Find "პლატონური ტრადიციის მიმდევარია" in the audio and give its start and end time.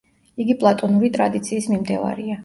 0.61-2.39